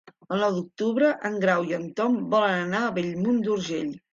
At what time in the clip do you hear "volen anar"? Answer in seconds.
2.35-2.83